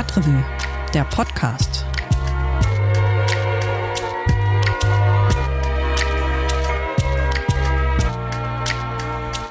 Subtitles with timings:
[0.00, 0.42] Stadtrevue,
[0.94, 1.84] der Podcast.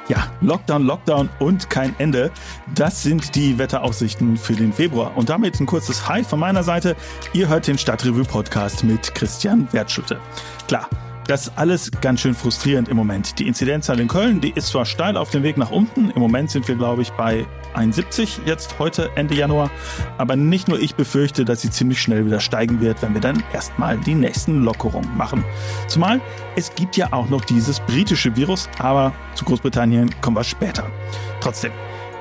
[0.08, 2.32] Ja, Lockdown, Lockdown und kein Ende.
[2.74, 5.16] Das sind die Wetteraussichten für den Februar.
[5.16, 6.96] Und damit ein kurzes Hi von meiner Seite.
[7.34, 10.20] Ihr hört den Stadtrevue Podcast mit Christian Wertschütte.
[10.68, 10.90] Klar,
[11.30, 13.38] das ist alles ganz schön frustrierend im Moment.
[13.38, 16.10] Die Inzidenzzahl in Köln, die ist zwar steil auf dem Weg nach unten.
[16.10, 17.46] Im Moment sind wir, glaube ich, bei
[17.76, 19.70] 71 jetzt heute Ende Januar.
[20.18, 23.44] Aber nicht nur ich befürchte, dass sie ziemlich schnell wieder steigen wird, wenn wir dann
[23.54, 25.46] erstmal die nächsten Lockerungen machen.
[25.88, 26.20] Zumal
[26.56, 30.88] es gibt ja auch noch dieses britische Virus, aber zu Großbritannien kommen wir später.
[31.42, 31.72] Trotzdem,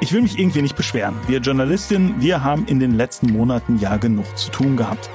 [0.00, 1.14] ich will mich irgendwie nicht beschweren.
[1.26, 5.08] Wir Journalistinnen, wir haben in den letzten Monaten ja genug zu tun gehabt.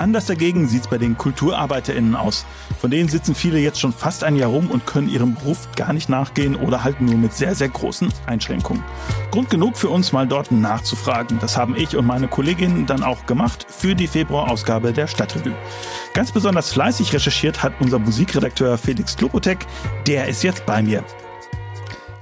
[0.00, 2.46] Anders dagegen sieht's bei den KulturarbeiterInnen aus.
[2.78, 5.92] Von denen sitzen viele jetzt schon fast ein Jahr rum und können ihrem Beruf gar
[5.92, 8.82] nicht nachgehen oder halt nur mit sehr, sehr großen Einschränkungen.
[9.30, 11.38] Grund genug für uns mal dort nachzufragen.
[11.38, 15.54] Das haben ich und meine Kolleginnen dann auch gemacht für die Februarausgabe der Stadtrevue.
[16.14, 19.66] Ganz besonders fleißig recherchiert hat unser Musikredakteur Felix Klopotek.
[20.06, 21.04] Der ist jetzt bei mir.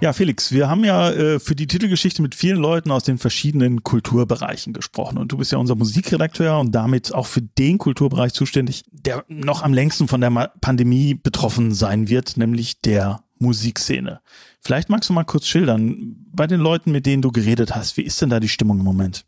[0.00, 3.82] Ja, Felix, wir haben ja äh, für die Titelgeschichte mit vielen Leuten aus den verschiedenen
[3.82, 5.18] Kulturbereichen gesprochen.
[5.18, 9.64] Und du bist ja unser Musikredakteur und damit auch für den Kulturbereich zuständig, der noch
[9.64, 14.20] am längsten von der Pandemie betroffen sein wird, nämlich der Musikszene.
[14.60, 18.02] Vielleicht magst du mal kurz schildern, bei den Leuten, mit denen du geredet hast, wie
[18.02, 19.24] ist denn da die Stimmung im Moment?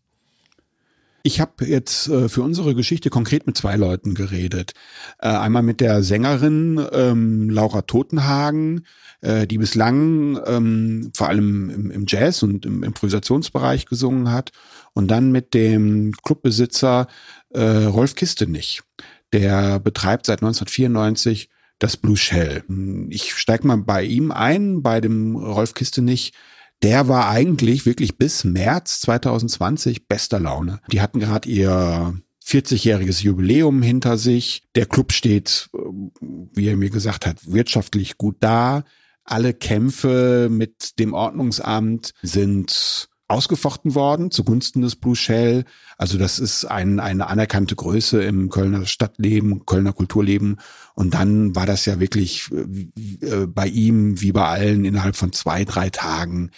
[1.22, 4.72] Ich habe jetzt äh, für unsere Geschichte konkret mit zwei Leuten geredet.
[5.18, 8.86] Äh, einmal mit der Sängerin ähm, Laura Totenhagen,
[9.20, 14.52] äh, die bislang ähm, vor allem im, im, Jazz und im Improvisationsbereich gesungen hat.
[14.94, 17.06] Und dann mit dem Clubbesitzer
[17.50, 18.82] äh, Rolf Kistenich.
[19.32, 22.64] Der betreibt seit 1994 das Blue Shell.
[23.08, 26.32] Ich steig mal bei ihm ein, bei dem Rolf Kistenich
[26.82, 30.80] der war eigentlich wirklich bis März 2020 bester Laune.
[30.90, 32.14] Die hatten gerade ihr
[32.44, 34.64] 40-jähriges Jubiläum hinter sich.
[34.74, 35.78] Der Club steht, äh,
[36.54, 38.84] wie er mir gesagt hat, wirtschaftlich gut da.
[39.24, 45.64] Alle Kämpfe mit dem Ordnungsamt sind ausgefochten worden zugunsten des Blue Shell.
[45.96, 50.58] Also das ist ein, eine anerkannte Größe im Kölner Stadtleben, Kölner Kulturleben.
[50.94, 55.64] Und dann war das ja wirklich äh, bei ihm, wie bei allen, innerhalb von zwei,
[55.64, 56.50] drei Tagen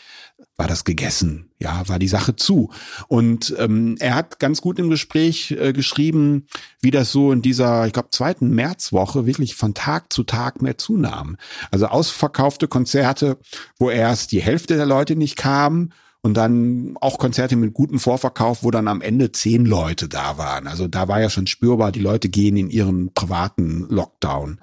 [0.56, 2.70] war das gegessen, ja, war die Sache zu.
[3.08, 6.46] Und ähm, er hat ganz gut im Gespräch äh, geschrieben,
[6.80, 10.78] wie das so in dieser, ich glaube, zweiten Märzwoche wirklich von Tag zu Tag mehr
[10.78, 11.36] zunahm.
[11.70, 13.38] Also ausverkaufte Konzerte,
[13.78, 18.62] wo erst die Hälfte der Leute nicht kamen und dann auch Konzerte mit gutem Vorverkauf,
[18.62, 20.68] wo dann am Ende zehn Leute da waren.
[20.68, 24.60] Also da war ja schon spürbar, die Leute gehen in ihren privaten Lockdown.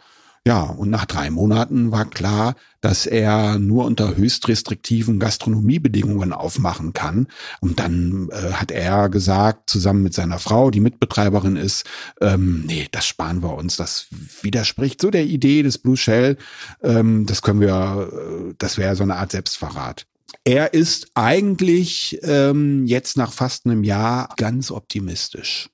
[0.48, 6.94] Ja, und nach drei Monaten war klar, dass er nur unter höchst restriktiven Gastronomiebedingungen aufmachen
[6.94, 7.28] kann.
[7.60, 11.84] Und dann äh, hat er gesagt, zusammen mit seiner Frau, die Mitbetreiberin ist,
[12.22, 13.76] ähm, nee, das sparen wir uns.
[13.76, 14.08] Das
[14.42, 16.38] widerspricht so der Idee des Blue Shell.
[16.82, 20.08] Ähm, das können wir, äh, das wäre so eine Art Selbstverrat
[20.44, 25.70] er ist eigentlich ähm, jetzt nach fast einem Jahr ganz optimistisch.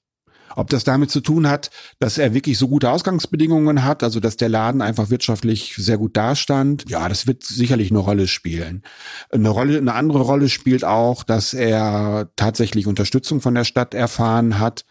[0.56, 4.38] Ob das damit zu tun hat, dass er wirklich so gute Ausgangsbedingungen hat, also dass
[4.38, 8.84] der Laden einfach wirtschaftlich sehr gut dastand, ja, das wird sicherlich eine Rolle spielen.
[9.32, 14.60] Eine Rolle, eine andere Rolle spielt auch, dass er tatsächlich Unterstützung von der Stadt erfahren
[14.60, 14.86] hat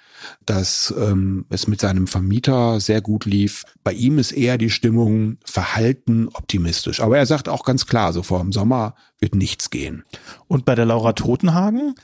[0.47, 3.65] dass ähm, es mit seinem Vermieter sehr gut lief.
[3.83, 7.01] Bei ihm ist eher die Stimmung verhalten optimistisch.
[7.01, 10.05] Aber er sagt auch ganz klar, so vor dem Sommer wird nichts gehen.
[10.47, 11.95] Und bei der Laura Totenhagen?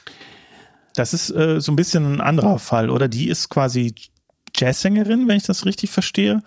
[0.95, 3.09] Das ist äh, so ein bisschen ein anderer Fall, oder?
[3.09, 3.95] Die ist quasi
[4.55, 6.43] Jazzsängerin, wenn ich das richtig verstehe.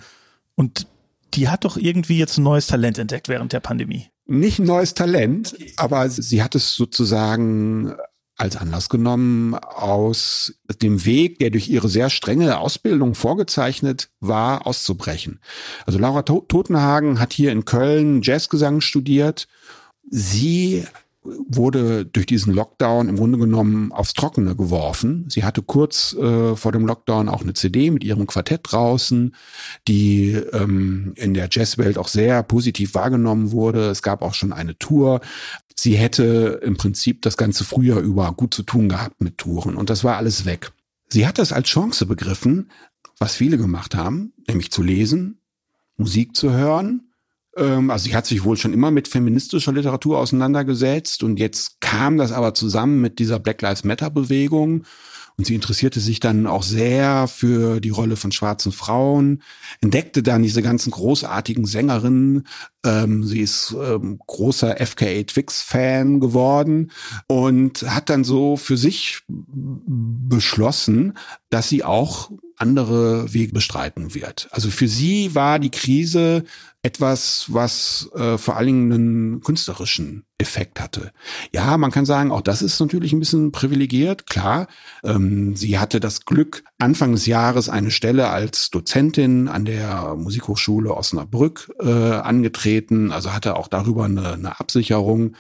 [0.56, 0.88] Und
[1.34, 4.08] die hat doch irgendwie jetzt ein neues Talent entdeckt während der Pandemie.
[4.26, 7.96] Nicht ein neues Talent, aber sie hat es sozusagen
[8.36, 15.40] als Anlass genommen, aus dem Weg, der durch ihre sehr strenge Ausbildung vorgezeichnet war, auszubrechen.
[15.86, 19.48] Also Laura Totenhagen hat hier in Köln Jazzgesang studiert.
[20.10, 20.86] Sie
[21.24, 25.26] wurde durch diesen Lockdown im Grunde genommen aufs Trockene geworfen.
[25.30, 29.36] Sie hatte kurz äh, vor dem Lockdown auch eine CD mit ihrem Quartett draußen,
[29.88, 33.90] die ähm, in der Jazzwelt auch sehr positiv wahrgenommen wurde.
[33.90, 35.22] Es gab auch schon eine Tour.
[35.76, 39.90] Sie hätte im Prinzip das ganze Frühjahr über gut zu tun gehabt mit Touren und
[39.90, 40.72] das war alles weg.
[41.10, 42.70] Sie hat das als Chance begriffen,
[43.18, 45.40] was viele gemacht haben, nämlich zu lesen,
[45.98, 47.13] Musik zu hören
[47.56, 52.32] also sie hat sich wohl schon immer mit feministischer Literatur auseinandergesetzt und jetzt kam das
[52.32, 54.86] aber zusammen mit dieser Black Lives Matter Bewegung
[55.38, 59.42] Und sie interessierte sich dann auch sehr für die Rolle von schwarzen Frauen,
[59.82, 62.48] entdeckte dann diese ganzen großartigen Sängerinnen.
[62.86, 66.92] Ähm, sie ist ähm, großer FKA Twix-Fan geworden
[67.28, 71.18] und hat dann so für sich beschlossen,
[71.50, 74.48] dass sie auch andere Wege bestreiten wird.
[74.52, 76.44] Also für sie war die Krise
[76.86, 81.14] etwas, was äh, vor allen Dingen einen künstlerischen Effekt hatte.
[81.54, 84.68] Ja, man kann sagen, auch das ist natürlich ein bisschen privilegiert, klar.
[85.02, 90.94] Ähm, sie hatte das Glück, Anfang des Jahres eine Stelle als Dozentin an der Musikhochschule
[90.94, 95.38] Osnabrück äh, angetreten, also hatte auch darüber eine, eine Absicherung.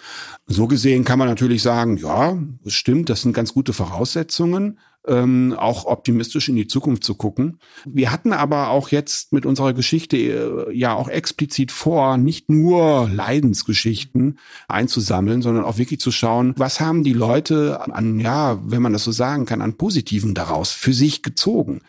[0.48, 5.56] So gesehen kann man natürlich sagen, ja, es stimmt, das sind ganz gute Voraussetzungen ähm,
[5.58, 7.60] auch optimistisch in die Zukunft zu gucken.
[7.86, 13.10] Wir hatten aber auch jetzt mit unserer Geschichte äh, ja auch explizit vor, nicht nur
[13.10, 18.94] Leidensgeschichten einzusammeln, sondern auch wirklich zu schauen, was haben die Leute an, ja, wenn man
[18.94, 21.82] das so sagen kann, an Positiven daraus für sich gezogen?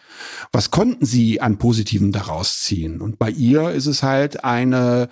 [0.53, 3.01] Was konnten sie an Positiven daraus ziehen?
[3.01, 5.09] Und bei ihr ist es halt eine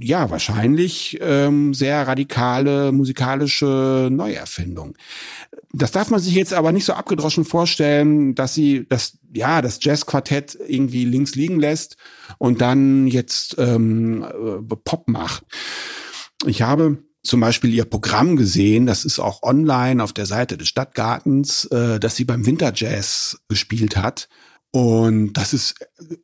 [0.00, 4.96] ja, wahrscheinlich ähm, sehr radikale musikalische Neuerfindung.
[5.72, 9.78] Das darf man sich jetzt aber nicht so abgedroschen vorstellen, dass sie das, ja, das
[9.82, 11.96] Jazzquartett irgendwie links liegen lässt
[12.38, 15.44] und dann jetzt ähm, äh, Pop macht.
[16.46, 20.68] Ich habe zum Beispiel ihr Programm gesehen, das ist auch online auf der Seite des
[20.68, 24.28] Stadtgartens, äh, dass sie beim Winterjazz gespielt hat.
[24.70, 25.74] Und das ist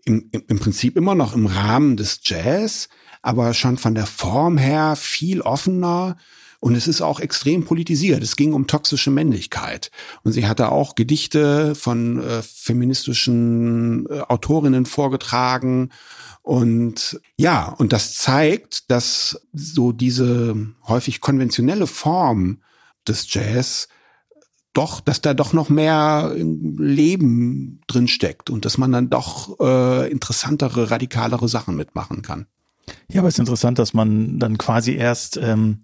[0.04, 2.88] im, im Prinzip immer noch im Rahmen des Jazz,
[3.22, 6.16] aber schon von der Form her viel offener.
[6.64, 8.22] Und es ist auch extrem politisiert.
[8.22, 9.90] Es ging um toxische Männlichkeit.
[10.22, 15.90] Und sie hatte auch Gedichte von äh, feministischen äh, Autorinnen vorgetragen.
[16.40, 20.56] Und ja, und das zeigt, dass so diese
[20.88, 22.62] häufig konventionelle Form
[23.06, 23.88] des Jazz
[24.72, 30.10] doch, dass da doch noch mehr Leben drin steckt und dass man dann doch äh,
[30.10, 32.46] interessantere, radikalere Sachen mitmachen kann.
[33.08, 35.83] Ja, aber es ist interessant, dass man dann quasi erst ähm,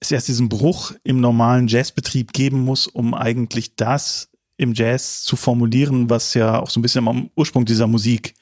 [0.00, 5.36] es erst diesen Bruch im normalen Jazzbetrieb geben muss, um eigentlich das im Jazz zu
[5.36, 8.34] formulieren, was ja auch so ein bisschen am Ursprung dieser Musik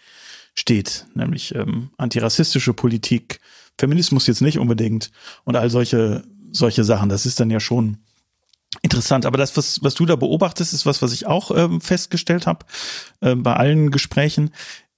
[0.55, 3.41] steht, nämlich ähm, antirassistische Politik,
[3.79, 5.11] Feminismus jetzt nicht unbedingt
[5.45, 6.25] und all solche
[6.55, 7.09] solche Sachen.
[7.09, 7.99] Das ist dann ja schon
[8.83, 9.27] interessant.
[9.27, 12.65] Aber das, was, was du da beobachtest, ist was, was ich auch ähm, festgestellt habe
[13.21, 14.51] äh, bei allen Gesprächen,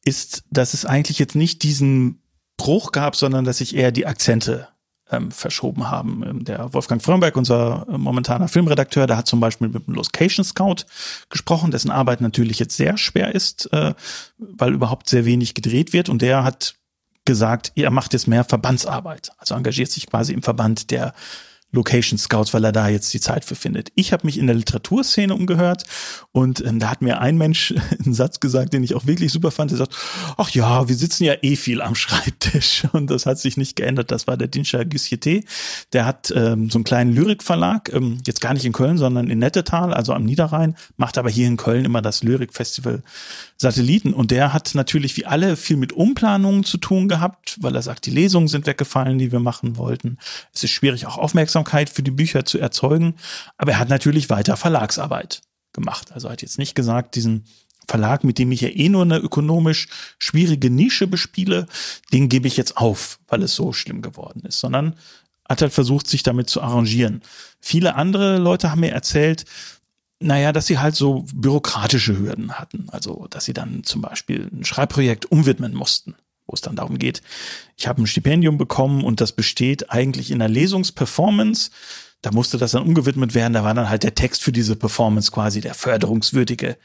[0.05, 2.21] ist, dass es eigentlich jetzt nicht diesen
[2.57, 4.69] Bruch gab, sondern dass sich eher die Akzente
[5.11, 6.25] ähm, verschoben haben.
[6.27, 10.45] Ähm, der Wolfgang Frömberg, unser äh, momentaner Filmredakteur, der hat zum Beispiel mit dem Location
[10.45, 10.85] Scout
[11.31, 13.95] gesprochen, dessen Arbeit natürlich jetzt sehr schwer ist, äh,
[14.39, 16.09] weil überhaupt sehr wenig gedreht wird.
[16.09, 16.75] Und der hat
[17.25, 21.13] gesagt, er macht jetzt mehr Verbandsarbeit, also engagiert sich quasi im Verband der
[21.77, 23.93] Location Scouts, weil er da jetzt die Zeit für findet.
[23.95, 25.85] Ich habe mich in der Literaturszene umgehört
[26.33, 27.73] und ähm, da hat mir ein Mensch
[28.05, 29.71] einen Satz gesagt, den ich auch wirklich super fand.
[29.71, 29.95] Er sagt,
[30.37, 34.11] ach ja, wir sitzen ja eh viel am Schreibtisch und das hat sich nicht geändert.
[34.11, 35.45] Das war der Dinscher Gussieté.
[35.93, 39.39] Der hat ähm, so einen kleinen Lyrikverlag, ähm, jetzt gar nicht in Köln, sondern in
[39.39, 43.03] Nettetal, also am Niederrhein, macht aber hier in Köln immer das Lyrikfestival
[43.59, 47.83] Satelliten und der hat natürlich wie alle viel mit Umplanungen zu tun gehabt, weil er
[47.83, 50.19] sagt, die Lesungen sind weggefallen, die wir machen wollten.
[50.55, 53.15] Es ist schwierig, auch Aufmerksamkeit für die Bücher zu erzeugen,
[53.57, 55.43] aber er hat natürlich weiter Verlagsarbeit
[55.73, 56.13] gemacht.
[56.13, 57.45] Also hat jetzt nicht gesagt, diesen
[57.89, 61.67] Verlag, mit dem ich ja eh nur eine ökonomisch schwierige Nische bespiele,
[62.13, 64.97] den gebe ich jetzt auf, weil es so schlimm geworden ist, sondern
[65.49, 67.23] hat halt versucht, sich damit zu arrangieren.
[67.61, 69.45] Viele andere Leute haben mir erzählt,
[70.19, 72.89] naja, dass sie halt so bürokratische Hürden hatten.
[72.91, 77.23] Also, dass sie dann zum Beispiel ein Schreibprojekt umwidmen mussten, wo es dann darum geht,
[77.77, 81.71] ich habe ein Stipendium bekommen und das besteht eigentlich in der Lesungsperformance.
[82.23, 83.53] Da musste das dann umgewidmet werden.
[83.53, 86.77] Da war dann halt der Text für diese Performance quasi der förderungswürdige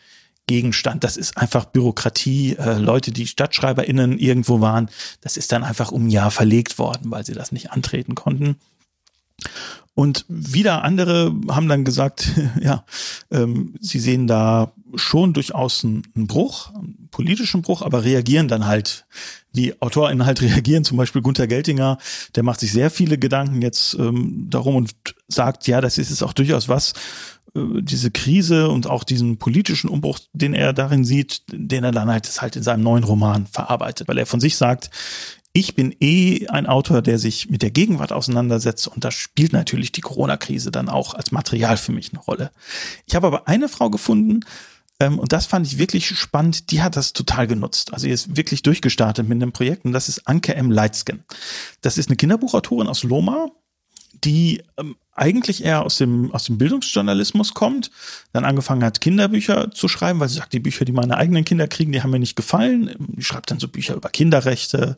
[0.48, 1.04] Gegenstand.
[1.04, 2.56] Das ist einfach Bürokratie.
[2.58, 4.90] Äh, Leute, die StadtschreiberInnen irgendwo waren,
[5.22, 8.58] das ist dann einfach um ein Jahr verlegt worden, weil sie das nicht antreten konnten.
[9.94, 12.86] Und wieder andere haben dann gesagt, ja,
[13.30, 16.72] ähm, sie sehen da schon durchaus einen, einen Bruch,
[17.22, 19.06] politischen Bruch, aber reagieren dann halt,
[19.54, 20.84] wie AutorInnen halt reagieren.
[20.84, 21.98] Zum Beispiel Gunther Geltinger,
[22.36, 24.94] der macht sich sehr viele Gedanken jetzt ähm, darum und
[25.28, 26.94] sagt, ja, das ist es auch durchaus was,
[27.56, 32.10] äh, diese Krise und auch diesen politischen Umbruch, den er darin sieht, den er dann
[32.10, 34.90] halt, halt in seinem neuen Roman verarbeitet, weil er von sich sagt,
[35.54, 39.92] ich bin eh ein Autor, der sich mit der Gegenwart auseinandersetzt und da spielt natürlich
[39.92, 42.52] die Corona-Krise dann auch als Material für mich eine Rolle.
[43.06, 44.42] Ich habe aber eine Frau gefunden,
[45.08, 47.94] und das fand ich wirklich spannend, die hat das total genutzt.
[47.94, 50.72] Also sie ist wirklich durchgestartet mit einem Projekt und das ist Anke M.
[50.72, 51.24] Leitzken.
[51.82, 53.48] Das ist eine Kinderbuchautorin aus Loma,
[54.24, 57.92] die ähm, eigentlich eher aus dem, aus dem Bildungsjournalismus kommt,
[58.32, 61.68] dann angefangen hat, Kinderbücher zu schreiben, weil sie sagt, die Bücher, die meine eigenen Kinder
[61.68, 62.96] kriegen, die haben mir nicht gefallen.
[62.98, 64.96] Die schreibt dann so Bücher über Kinderrechte,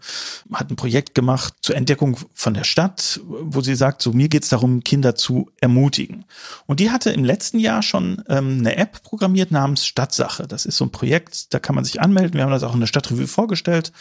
[0.54, 4.50] hat ein Projekt gemacht zur Entdeckung von der Stadt, wo sie sagt, so mir geht's
[4.50, 6.26] darum, Kinder zu ermutigen.
[6.68, 10.48] Und die hatte im letzten Jahr schon ähm, eine App programmiert namens Stadtsache.
[10.48, 12.36] Das ist so ein Projekt, da kann man sich anmelden.
[12.36, 13.92] Wir haben das auch in der Stadtrevue vorgestellt.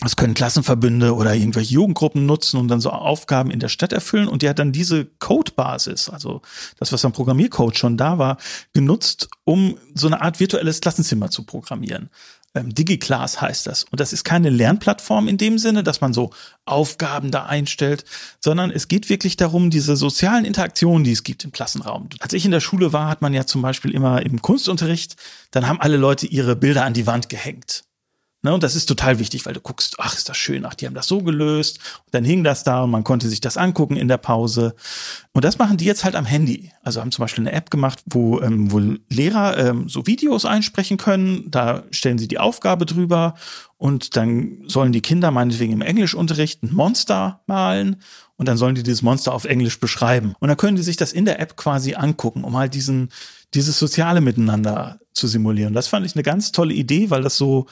[0.00, 4.28] Das können Klassenverbünde oder irgendwelche Jugendgruppen nutzen und dann so Aufgaben in der Stadt erfüllen.
[4.28, 5.06] Und die hat dann diese
[5.48, 6.42] Codebasis, also
[6.78, 8.38] das, was am Programmiercode schon da war,
[8.72, 12.10] genutzt, um so eine Art virtuelles Klassenzimmer zu programmieren.
[12.54, 13.84] Ähm, DigiClass heißt das.
[13.84, 16.30] Und das ist keine Lernplattform in dem Sinne, dass man so
[16.64, 18.04] Aufgaben da einstellt,
[18.40, 22.08] sondern es geht wirklich darum, diese sozialen Interaktionen, die es gibt im Klassenraum.
[22.20, 25.16] Als ich in der Schule war, hat man ja zum Beispiel immer im Kunstunterricht,
[25.50, 27.84] dann haben alle Leute ihre Bilder an die Wand gehängt.
[28.42, 30.86] Ne, und das ist total wichtig, weil du guckst, ach, ist das schön, ach, die
[30.86, 31.80] haben das so gelöst.
[32.06, 34.76] Und dann hing das da und man konnte sich das angucken in der Pause.
[35.32, 36.70] Und das machen die jetzt halt am Handy.
[36.84, 38.78] Also haben zum Beispiel eine App gemacht, wo, ähm, wo
[39.08, 41.50] Lehrer ähm, so Videos einsprechen können.
[41.50, 43.34] Da stellen sie die Aufgabe drüber
[43.76, 47.96] und dann sollen die Kinder meinetwegen im Englischunterricht ein Monster malen
[48.36, 50.36] und dann sollen die dieses Monster auf Englisch beschreiben.
[50.38, 53.08] Und dann können die sich das in der App quasi angucken, um halt diesen,
[53.54, 55.74] dieses soziale Miteinander zu simulieren.
[55.74, 57.66] Das fand ich eine ganz tolle Idee, weil das so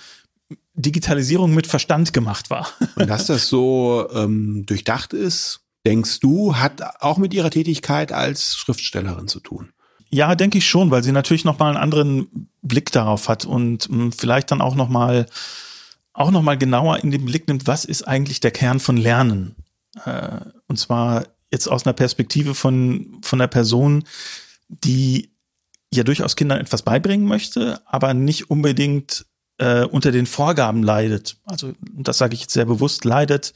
[0.75, 2.69] Digitalisierung mit Verstand gemacht war.
[2.97, 8.57] Und dass das so ähm, durchdacht ist, denkst du, hat auch mit ihrer Tätigkeit als
[8.57, 9.71] Schriftstellerin zu tun?
[10.11, 13.89] Ja, denke ich schon, weil sie natürlich noch mal einen anderen Blick darauf hat und
[13.91, 15.27] mh, hm, vielleicht dann auch noch mal
[16.13, 19.55] auch noch mal genauer in den Blick nimmt, was ist eigentlich der Kern von Lernen?
[20.07, 24.05] Äh, und zwar jetzt aus einer Perspektive von von der Person,
[24.69, 25.31] die
[25.93, 29.27] ja durchaus Kindern etwas beibringen möchte, aber nicht unbedingt
[29.59, 33.55] äh, unter den Vorgaben leidet, also das sage ich jetzt sehr bewusst, leidet,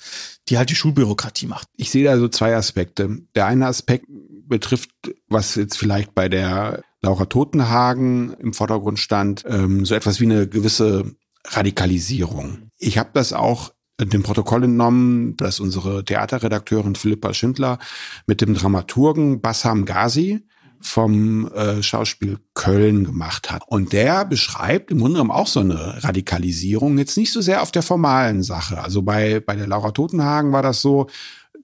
[0.49, 1.69] die halt die Schulbürokratie macht.
[1.76, 3.19] Ich sehe da so zwei Aspekte.
[3.35, 4.90] Der eine Aspekt betrifft,
[5.28, 10.49] was jetzt vielleicht bei der Laura Totenhagen im Vordergrund stand, ähm, so etwas wie eine
[10.49, 11.14] gewisse
[11.47, 12.71] Radikalisierung.
[12.78, 17.78] Ich habe das auch dem Protokoll entnommen, dass unsere Theaterredakteurin Philippa Schindler
[18.26, 20.47] mit dem Dramaturgen Bassam Ghazi
[20.81, 23.63] vom äh, Schauspiel Köln gemacht hat.
[23.67, 27.71] Und der beschreibt im Grunde genommen auch so eine Radikalisierung, jetzt nicht so sehr auf
[27.71, 28.83] der formalen Sache.
[28.83, 31.09] Also bei, bei der Laura Totenhagen war das so,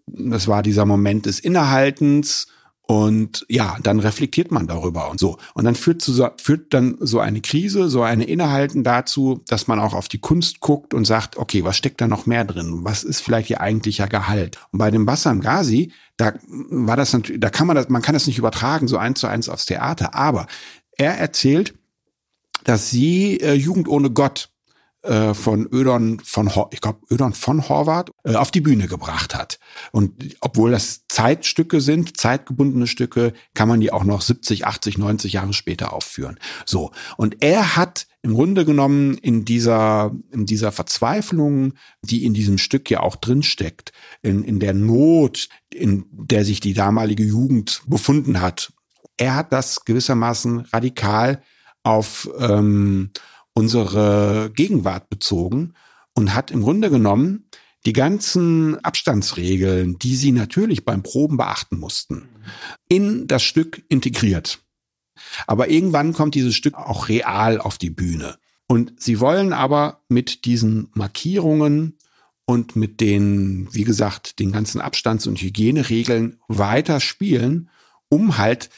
[0.07, 2.47] das war dieser Moment des Innehaltens
[2.89, 5.39] und ja, dann reflektiert man darüber und so.
[5.55, 9.81] Und dann führt, zu, führt dann so eine Krise, so eine Innehalten dazu, dass man
[9.81, 12.85] auch auf die Kunst guckt und sagt, okay, was steckt da noch mehr drin?
[12.85, 14.59] Was ist vielleicht ihr eigentlicher Gehalt?
[14.71, 18.15] Und bei dem Bassam Ghazi, da war das natürlich, da kann man das, man kann
[18.15, 20.15] das nicht übertragen, so eins zu eins aufs Theater.
[20.15, 20.47] Aber
[20.97, 21.75] er erzählt,
[22.63, 24.51] dass sie äh, Jugend ohne Gott
[25.07, 29.59] äh, von Ödon von, ich glaube, Ödon von Horvath äh, auf die Bühne gebracht hat.
[29.93, 35.33] Und obwohl das Zeitstücke sind, zeitgebundene Stücke, kann man die auch noch 70, 80, 90
[35.35, 36.39] Jahre später aufführen.
[36.65, 36.91] So.
[37.17, 42.91] Und er hat im Grunde genommen in dieser, in dieser Verzweiflung, die in diesem Stück
[42.91, 48.73] ja auch drinsteckt, in, in der Not, in der sich die damalige Jugend befunden hat,
[49.17, 51.43] er hat das gewissermaßen radikal
[51.83, 53.11] auf ähm,
[53.57, 55.73] unsere Gegenwart bezogen
[56.15, 57.49] und hat im Grunde genommen
[57.87, 62.29] die ganzen Abstandsregeln, die sie natürlich beim Proben beachten mussten,
[62.89, 64.59] in das Stück integriert.
[65.47, 68.37] Aber irgendwann kommt dieses Stück auch real auf die Bühne.
[68.69, 71.97] Und sie wollen aber mit diesen Markierungen
[72.45, 77.71] und mit den, wie gesagt, den ganzen Abstands- und Hygieneregeln weiter spielen,
[78.11, 78.69] um halt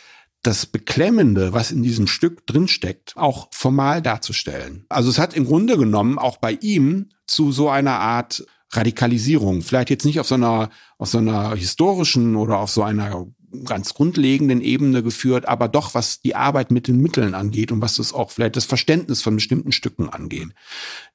[0.43, 4.87] das Beklemmende, was in diesem Stück drinsteckt, auch formal darzustellen.
[4.89, 9.91] Also es hat im Grunde genommen auch bei ihm zu so einer Art Radikalisierung, vielleicht
[9.91, 13.27] jetzt nicht auf so einer, auf so einer historischen oder auf so einer
[13.65, 17.97] ganz grundlegenden Ebene geführt, aber doch was die Arbeit mit den Mitteln angeht und was
[17.97, 20.49] das auch vielleicht das Verständnis von bestimmten Stücken angeht.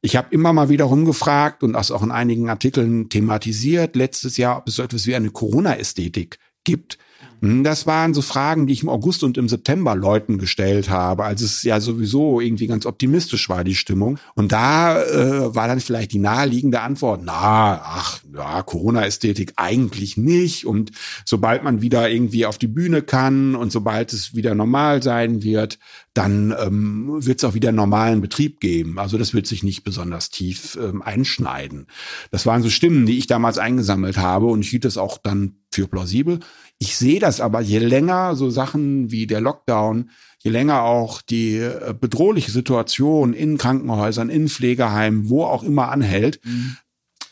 [0.02, 4.58] Ich habe immer mal wieder rumgefragt und das auch in einigen Artikeln thematisiert letztes Jahr,
[4.58, 6.98] ob es so etwas wie eine Corona-Ästhetik gibt.
[7.44, 11.26] Hm, das waren so Fragen, die ich im August und im September Leuten gestellt habe,
[11.26, 14.18] als es ja sowieso irgendwie ganz optimistisch war, die Stimmung.
[14.34, 20.66] Und da äh, war dann vielleicht die naheliegende Antwort, na, ach, ja, Corona-Ästhetik eigentlich nicht.
[20.66, 20.92] Und
[21.26, 25.80] sobald man wieder irgendwie auf die Bühne kann und sobald es wieder normal sein wird,
[26.14, 29.00] dann ähm, wird es auch wieder normalen Betrieb geben.
[29.00, 31.88] Also das wird sich nicht besonders tief ähm, einschneiden.
[32.32, 35.56] Das waren so Stimmen, die ich damals eingesammelt habe und ich hielt das auch dann
[35.74, 36.40] für plausibel.
[36.84, 40.10] Ich sehe das aber, je länger so Sachen wie der Lockdown,
[40.40, 46.42] je länger auch die äh, bedrohliche Situation in Krankenhäusern, in Pflegeheimen, wo auch immer anhält,
[46.44, 46.76] mhm.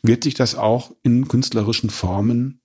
[0.04, 2.62] wird sich das auch in künstlerischen Formen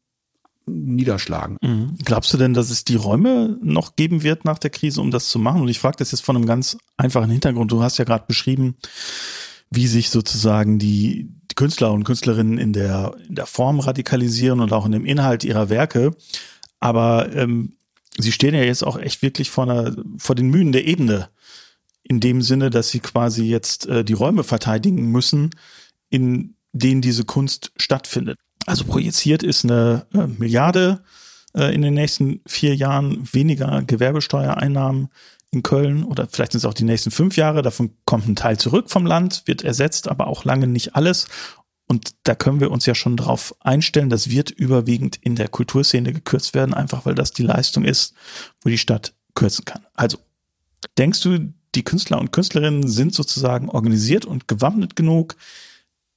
[0.67, 1.57] niederschlagen.
[1.61, 1.97] Mhm.
[2.05, 5.29] Glaubst du denn, dass es die Räume noch geben wird nach der Krise, um das
[5.29, 5.63] zu machen?
[5.63, 7.73] Und ich frage das jetzt von einem ganz einfachen Hintergrund.
[7.73, 8.77] Du hast ja gerade beschrieben,
[9.73, 14.73] wie sich sozusagen die, die Künstler und Künstlerinnen in der, in der Form radikalisieren und
[14.73, 16.13] auch in dem Inhalt ihrer Werke.
[16.87, 17.73] Aber ähm,
[18.17, 21.31] sie stehen ja jetzt auch echt wirklich vor, einer, vor den Mühen der Ebene.
[22.05, 25.51] In dem Sinne, dass sie quasi jetzt äh, die Räume verteidigen müssen,
[26.11, 28.39] in denen diese Kunst stattfindet.
[28.67, 31.03] Also projiziert ist eine äh, Milliarde
[31.57, 35.09] äh, in den nächsten vier Jahren weniger Gewerbesteuereinnahmen
[35.51, 37.63] in Köln oder vielleicht sind es auch die nächsten fünf Jahre.
[37.63, 41.27] Davon kommt ein Teil zurück vom Land, wird ersetzt, aber auch lange nicht alles.
[41.89, 46.13] Und da können wir uns ja schon drauf einstellen, das wird überwiegend in der Kulturszene
[46.13, 48.15] gekürzt werden, einfach weil das die Leistung ist,
[48.63, 49.87] wo die Stadt kürzen kann.
[49.95, 50.19] Also,
[50.99, 55.37] denkst du, die Künstler und Künstlerinnen sind sozusagen organisiert und gewappnet genug,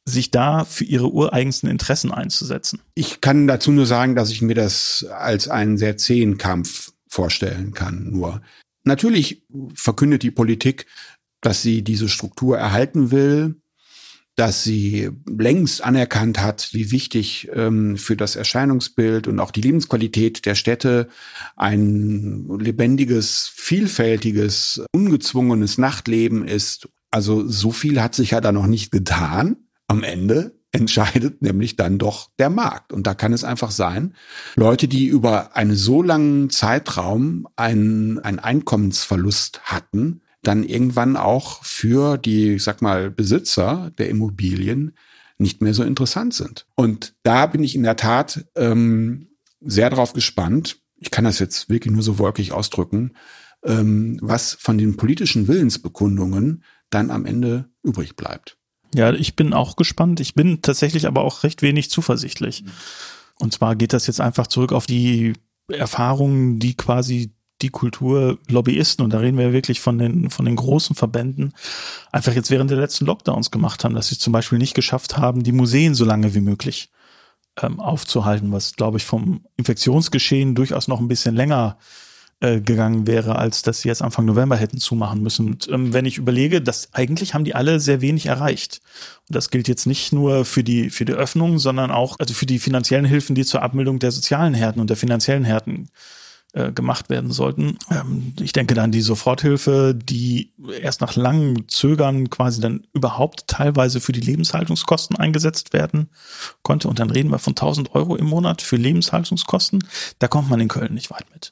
[0.06, 2.82] sich da für ihre ureigensten Interessen einzusetzen?
[2.96, 7.74] Ich kann dazu nur sagen, dass ich mir das als einen sehr zähen Kampf vorstellen
[7.74, 8.10] kann.
[8.10, 8.42] Nur
[8.84, 9.44] natürlich
[9.76, 10.88] verkündet die Politik,
[11.42, 13.56] dass sie diese Struktur erhalten will,
[14.40, 20.46] dass sie längst anerkannt hat, wie wichtig ähm, für das Erscheinungsbild und auch die Lebensqualität
[20.46, 21.10] der Städte
[21.58, 26.88] ein lebendiges, vielfältiges, ungezwungenes Nachtleben ist.
[27.12, 29.58] Also so viel hat sich ja da noch nicht getan.
[29.88, 32.94] Am Ende entscheidet nämlich dann doch der Markt.
[32.94, 34.14] Und da kann es einfach sein,
[34.56, 42.18] Leute, die über einen so langen Zeitraum einen, einen Einkommensverlust hatten, dann irgendwann auch für
[42.18, 44.96] die, ich sag mal, Besitzer der Immobilien
[45.38, 46.66] nicht mehr so interessant sind.
[46.76, 49.30] Und da bin ich in der Tat ähm,
[49.62, 50.80] sehr drauf gespannt.
[50.98, 53.14] Ich kann das jetzt wirklich nur so wolkig ausdrücken,
[53.64, 58.58] ähm, was von den politischen Willensbekundungen dann am Ende übrig bleibt.
[58.96, 60.20] Ja, ich bin auch gespannt.
[60.20, 62.64] Ich bin tatsächlich aber auch recht wenig zuversichtlich.
[63.40, 65.34] Und zwar geht das jetzt einfach zurück auf die
[65.70, 67.32] Erfahrungen, die quasi
[67.62, 71.54] die Kulturlobbyisten, und da reden wir ja wirklich von den, von den großen Verbänden,
[72.12, 75.44] einfach jetzt während der letzten Lockdowns gemacht haben, dass sie zum Beispiel nicht geschafft haben,
[75.44, 76.90] die Museen so lange wie möglich
[77.62, 81.78] ähm, aufzuhalten, was, glaube ich, vom Infektionsgeschehen durchaus noch ein bisschen länger
[82.42, 85.48] äh, gegangen wäre, als dass sie jetzt Anfang November hätten zumachen müssen.
[85.48, 88.80] Und ähm, wenn ich überlege, dass eigentlich haben die alle sehr wenig erreicht.
[89.28, 92.46] Und das gilt jetzt nicht nur für die, für die Öffnung, sondern auch also für
[92.46, 95.90] die finanziellen Hilfen, die zur Abmildung der sozialen Härten und der finanziellen Härten
[96.54, 97.78] äh, gemacht werden sollten.
[97.92, 104.00] Ähm, ich denke dann die Soforthilfe, die erst nach langem Zögern quasi dann überhaupt teilweise
[104.00, 106.10] für die Lebenshaltungskosten eingesetzt werden
[106.64, 106.88] konnte.
[106.88, 109.84] Und dann reden wir von 1000 Euro im Monat für Lebenshaltungskosten.
[110.18, 111.52] Da kommt man in Köln nicht weit mit.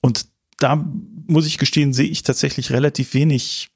[0.00, 0.26] Und
[0.58, 0.84] da
[1.26, 3.68] muss ich gestehen, sehe ich tatsächlich relativ wenig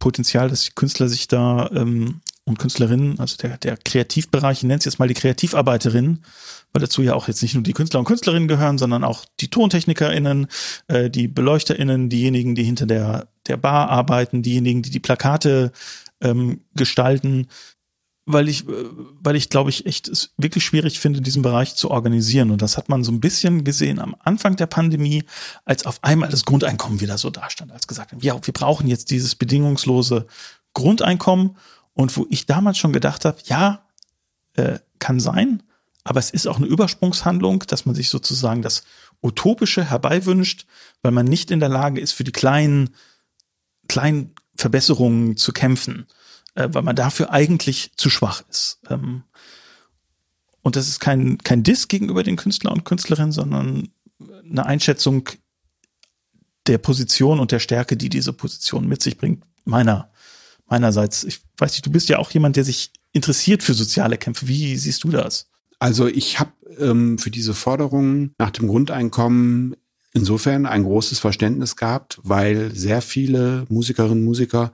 [0.00, 2.20] Potenzial, dass die Künstler sich da ähm,
[2.50, 6.22] und Künstlerinnen, also der, der Kreativbereich, ich nenne es jetzt mal die Kreativarbeiterinnen,
[6.72, 9.48] weil dazu ja auch jetzt nicht nur die Künstler und Künstlerinnen gehören, sondern auch die
[9.48, 10.46] TontechnikerInnen,
[10.88, 15.72] äh, die BeleuchterInnen, diejenigen, die hinter der, der Bar arbeiten, diejenigen, die die Plakate
[16.20, 17.48] ähm, gestalten,
[18.26, 18.72] weil ich, äh,
[19.20, 22.50] weil ich glaube ich echt es wirklich schwierig finde, diesen Bereich zu organisieren.
[22.50, 25.24] Und das hat man so ein bisschen gesehen am Anfang der Pandemie,
[25.64, 29.10] als auf einmal das Grundeinkommen wieder so dastand, als gesagt haben, ja, wir brauchen jetzt
[29.10, 30.26] dieses bedingungslose
[30.74, 31.56] Grundeinkommen.
[32.00, 33.86] Und wo ich damals schon gedacht habe, ja,
[34.54, 35.62] äh, kann sein,
[36.04, 38.84] aber es ist auch eine Übersprungshandlung, dass man sich sozusagen das
[39.22, 40.66] Utopische herbeiwünscht,
[41.02, 42.90] weil man nicht in der Lage ist, für die kleinen,
[43.88, 46.06] kleinen Verbesserungen zu kämpfen
[46.54, 48.80] äh, weil man dafür eigentlich zu schwach ist.
[48.88, 49.24] Ähm,
[50.62, 53.88] und das ist kein, kein Diss gegenüber den Künstler und Künstlerinnen, sondern
[54.44, 55.28] eine Einschätzung
[56.66, 60.10] der Position und der Stärke, die diese Position mit sich bringt, meiner,
[60.70, 61.24] meinerseits.
[61.24, 64.48] Ich weiß nicht, du bist ja auch jemand, der sich interessiert für soziale Kämpfe.
[64.48, 65.48] Wie siehst du das?
[65.78, 69.76] Also ich habe ähm, für diese Forderung nach dem Grundeinkommen
[70.12, 74.72] insofern ein großes Verständnis gehabt, weil sehr viele Musikerinnen und Musiker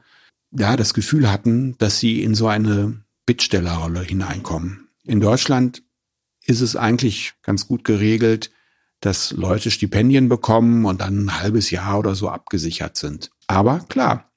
[0.52, 4.88] ja, das Gefühl hatten, dass sie in so eine Bittstellerrolle hineinkommen.
[5.04, 5.82] In Deutschland
[6.44, 8.50] ist es eigentlich ganz gut geregelt,
[9.00, 13.30] dass Leute Stipendien bekommen und dann ein halbes Jahr oder so abgesichert sind.
[13.46, 14.30] Aber klar,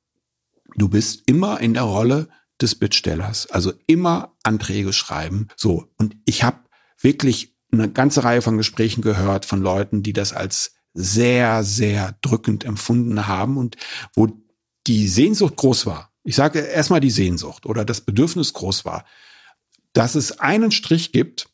[0.79, 2.29] du bist immer in der Rolle
[2.61, 5.47] des Bittstellers, also immer Anträge schreiben.
[5.55, 6.57] So, und ich habe
[6.99, 12.65] wirklich eine ganze Reihe von Gesprächen gehört von Leuten, die das als sehr, sehr drückend
[12.65, 13.77] empfunden haben und
[14.15, 14.27] wo
[14.87, 16.11] die Sehnsucht groß war.
[16.23, 19.05] Ich sage erstmal die Sehnsucht oder das Bedürfnis groß war,
[19.93, 21.49] dass es einen Strich gibt,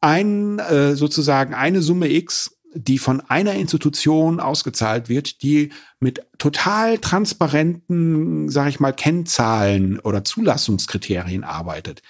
[0.00, 6.98] ein, äh, sozusagen eine Summe X, die von einer Institution ausgezahlt wird, die mit total
[6.98, 12.02] transparenten, sage ich mal, Kennzahlen oder Zulassungskriterien arbeitet.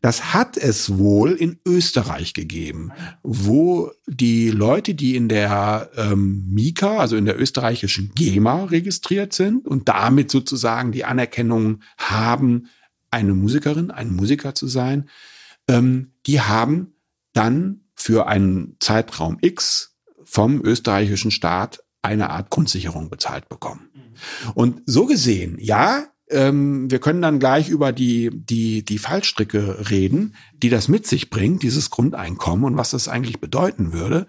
[0.00, 2.92] Das hat es wohl in Österreich gegeben,
[3.22, 9.66] wo die Leute, die in der ähm, Mika, also in der österreichischen GEMA registriert sind
[9.66, 12.66] und damit sozusagen die Anerkennung haben,
[13.10, 15.08] eine Musikerin, ein Musiker zu sein,
[15.68, 16.94] ähm, die haben
[17.32, 19.89] dann für einen Zeitraum X
[20.30, 23.90] vom österreichischen Staat eine Art Grundsicherung bezahlt bekommen.
[24.54, 30.36] Und so gesehen, ja, ähm, wir können dann gleich über die, die, die Fallstricke reden,
[30.54, 34.28] die das mit sich bringt, dieses Grundeinkommen und was das eigentlich bedeuten würde.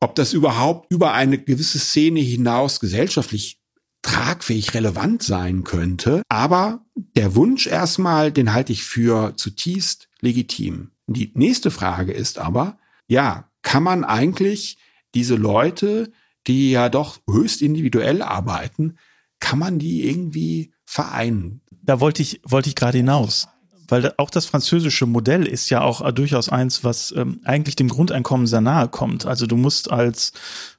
[0.00, 3.60] Ob das überhaupt über eine gewisse Szene hinaus gesellschaftlich
[4.02, 6.22] tragfähig relevant sein könnte.
[6.28, 10.90] Aber der Wunsch erstmal, den halte ich für zutiefst legitim.
[11.06, 14.78] Die nächste Frage ist aber, ja, kann man eigentlich
[15.14, 16.12] diese Leute,
[16.46, 18.98] die ja doch höchst individuell arbeiten,
[19.40, 21.60] kann man die irgendwie vereinen?
[21.82, 23.48] Da wollte ich, wollte ich gerade hinaus.
[23.88, 28.46] Weil auch das französische Modell ist ja auch durchaus eins, was ähm, eigentlich dem Grundeinkommen
[28.46, 29.26] sehr nahe kommt.
[29.26, 30.32] Also du musst als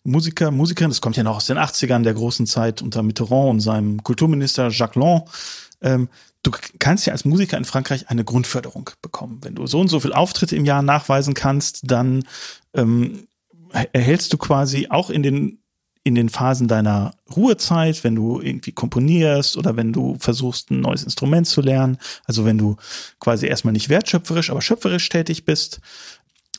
[0.04, 3.60] Musiker, Musikerin, das kommt ja noch aus den 80ern der großen Zeit unter Mitterrand und
[3.60, 5.26] seinem Kulturminister Jacques Lang,
[5.84, 6.10] ähm,
[6.41, 9.39] du kannst ja als Musiker in Frankreich eine Grundförderung bekommen.
[9.41, 12.24] Wenn du so und so viel Auftritte im Jahr nachweisen kannst, dann
[12.74, 13.28] ähm,
[13.72, 15.60] erhältst du quasi auch in den
[16.06, 21.04] in den Phasen deiner Ruhezeit, wenn du irgendwie komponierst oder wenn du versuchst, ein neues
[21.04, 22.76] Instrument zu lernen, also wenn du
[23.22, 25.80] quasi erstmal nicht wertschöpferisch, aber schöpferisch tätig bist,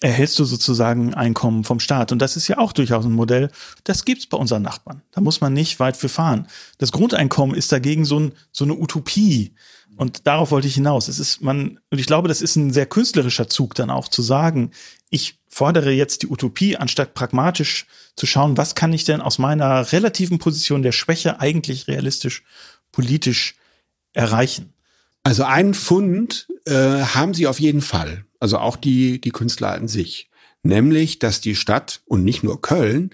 [0.05, 2.13] erhältst du sozusagen Einkommen vom Staat.
[2.13, 3.51] Und das ist ja auch durchaus ein Modell,
[3.85, 5.01] das gibt's bei unseren Nachbarn.
[5.13, 6.47] Da muss man nicht weit für fahren.
[6.77, 9.55] Das Grundeinkommen ist dagegen so, ein, so eine Utopie.
[9.97, 11.09] Und darauf wollte ich hinaus.
[11.09, 14.21] Es ist man, und ich glaube, das ist ein sehr künstlerischer Zug dann auch zu
[14.21, 14.73] sagen,
[15.09, 19.91] ich fordere jetzt die Utopie, anstatt pragmatisch zu schauen, was kann ich denn aus meiner
[19.91, 22.43] relativen Position der Schwäche eigentlich realistisch
[22.93, 23.55] politisch
[24.13, 24.75] erreichen.
[25.23, 28.27] Also einen Fund äh, haben sie auf jeden Fall.
[28.45, 30.29] Also auch die, die Künstler an sich.
[30.63, 33.09] Nämlich, dass die Stadt und nicht nur Köln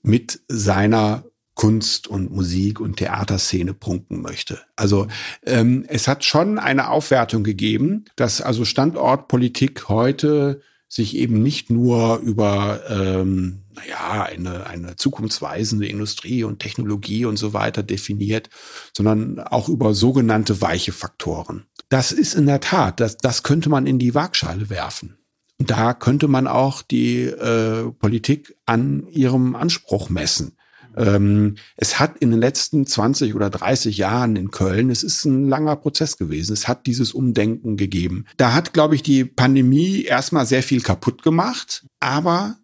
[0.00, 4.62] mit seiner Kunst und Musik und Theaterszene prunken möchte.
[4.76, 5.06] Also
[5.44, 12.16] ähm, es hat schon eine Aufwertung gegeben, dass also Standortpolitik heute sich eben nicht nur
[12.20, 18.48] über ähm, naja, eine, eine zukunftsweisende Industrie und Technologie und so weiter definiert,
[18.96, 21.66] sondern auch über sogenannte weiche Faktoren.
[21.90, 25.18] Das ist in der Tat, das, das könnte man in die Waagschale werfen.
[25.58, 30.56] Da könnte man auch die äh, Politik an ihrem Anspruch messen.
[30.96, 35.48] Ähm, es hat in den letzten 20 oder 30 Jahren in Köln, es ist ein
[35.48, 38.24] langer Prozess gewesen, es hat dieses Umdenken gegeben.
[38.36, 42.56] Da hat, glaube ich, die Pandemie erstmal sehr viel kaputt gemacht, aber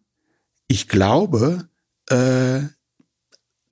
[0.69, 1.69] ich glaube,
[2.09, 2.61] äh,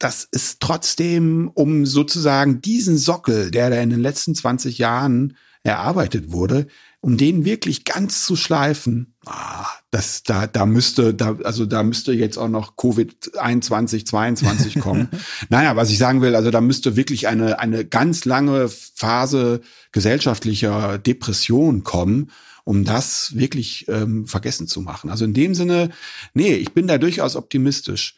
[0.04, 6.30] das ist trotzdem, um sozusagen diesen Sockel, der da in den letzten 20 Jahren erarbeitet
[6.30, 6.66] wurde,
[7.00, 12.12] um den wirklich ganz zu schleifen, ah, das, da, da müsste, da, also da müsste
[12.12, 15.08] jetzt auch noch Covid 21, 22 kommen.
[15.48, 20.98] naja, was ich sagen will, also da müsste wirklich eine, eine ganz lange Phase gesellschaftlicher
[20.98, 22.30] Depression kommen,
[22.64, 25.08] um das wirklich ähm, vergessen zu machen.
[25.08, 25.88] Also in dem Sinne,
[26.34, 28.16] nee, ich bin da durchaus optimistisch.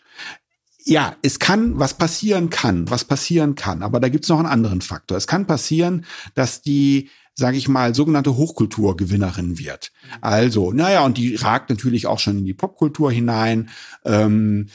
[0.88, 4.80] Ja, es kann, was passieren kann, was passieren kann, aber da gibt's noch einen anderen
[4.80, 5.18] Faktor.
[5.18, 9.92] Es kann passieren, dass die sage ich mal, sogenannte Hochkulturgewinnerin wird.
[10.22, 13.68] Also, naja, und die ragt natürlich auch schon in die Popkultur hinein.
[14.06, 14.68] Ähm,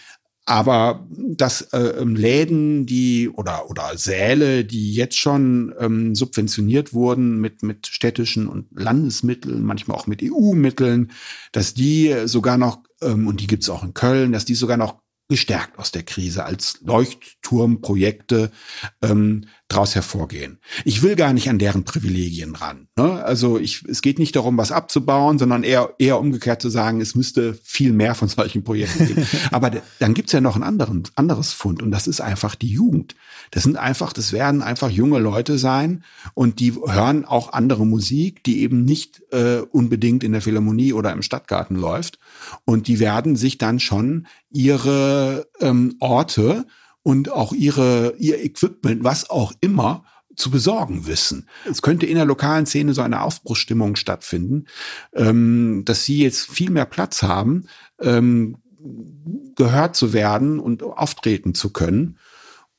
[0.46, 7.40] aber dass äh, ähm, Läden, die oder oder Säle, die jetzt schon ähm, subventioniert wurden
[7.40, 11.12] mit mit städtischen und Landesmitteln, manchmal auch mit EU-Mitteln,
[11.52, 15.01] dass die sogar noch ähm, und die gibt's auch in Köln, dass die sogar noch
[15.32, 18.52] gestärkt aus der Krise als Leuchtturmprojekte
[19.02, 20.60] ähm, daraus hervorgehen.
[20.84, 22.90] Ich will gar nicht an deren Privilegien ran.
[22.98, 23.24] Ne?
[23.24, 27.16] Also ich, es geht nicht darum, was abzubauen, sondern eher, eher umgekehrt zu sagen, es
[27.16, 29.26] müsste viel mehr von solchen Projekten geben.
[29.52, 33.16] Aber dann gibt's ja noch ein anderen, anderes Fund und das ist einfach die Jugend.
[33.52, 38.44] Das sind einfach, das werden einfach junge Leute sein und die hören auch andere Musik,
[38.44, 42.18] die eben nicht äh, unbedingt in der Philharmonie oder im Stadtgarten läuft.
[42.66, 46.66] Und die werden sich dann schon ihre ähm, Orte
[47.04, 51.48] und auch ihre, ihr Equipment, was auch immer, zu besorgen wissen.
[51.70, 54.66] Es könnte in der lokalen Szene so eine Aufbruchsstimmung stattfinden,
[55.14, 57.66] ähm, dass sie jetzt viel mehr Platz haben,
[58.00, 58.58] ähm,
[59.56, 62.18] gehört zu werden und auftreten zu können.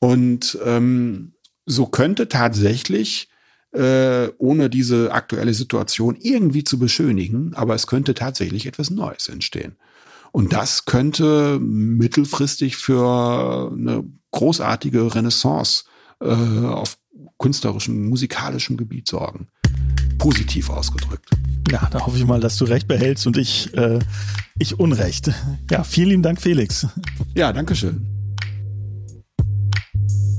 [0.03, 1.31] Und ähm,
[1.65, 3.29] so könnte tatsächlich,
[3.71, 9.77] äh, ohne diese aktuelle Situation irgendwie zu beschönigen, aber es könnte tatsächlich etwas Neues entstehen.
[10.33, 15.85] Und das könnte mittelfristig für eine großartige Renaissance
[16.19, 16.97] äh, auf
[17.39, 19.47] künstlerischem, musikalischem Gebiet sorgen.
[20.17, 21.29] Positiv ausgedrückt.
[21.71, 23.99] Ja, da hoffe ich mal, dass du recht behältst und ich, äh,
[24.59, 25.31] ich Unrecht.
[25.71, 26.87] Ja, vielen lieben Dank, Felix.
[27.35, 28.12] Ja, danke schön.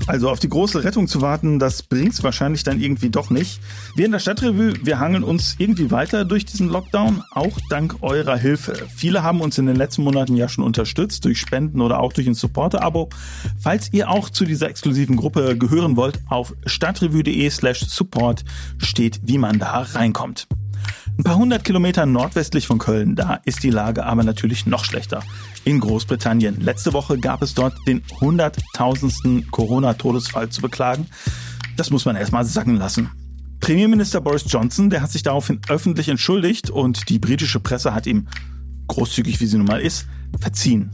[0.06, 3.60] Also auf die große Rettung zu warten, das bringt's wahrscheinlich dann irgendwie doch nicht.
[3.96, 8.36] Wir in der Stadtrevue, wir hangeln uns irgendwie weiter durch diesen Lockdown, auch dank eurer
[8.36, 8.74] Hilfe.
[8.94, 12.26] Viele haben uns in den letzten Monaten ja schon unterstützt, durch Spenden oder auch durch
[12.26, 13.08] ein Supporter-Abo.
[13.58, 18.44] Falls ihr auch zu dieser exklusiven Gruppe gehören wollt, auf stadtrevue.de slash support
[18.76, 20.48] steht, wie man da reinkommt.
[21.16, 25.22] Ein paar hundert Kilometer nordwestlich von Köln, da ist die Lage aber natürlich noch schlechter.
[25.64, 26.60] In Großbritannien.
[26.60, 31.06] Letzte Woche gab es dort den hunderttausendsten Corona-Todesfall zu beklagen.
[31.76, 33.10] Das muss man erstmal sacken lassen.
[33.60, 38.28] Premierminister Boris Johnson, der hat sich daraufhin öffentlich entschuldigt und die britische Presse hat ihm,
[38.88, 40.06] großzügig wie sie nun mal ist,
[40.38, 40.90] verziehen.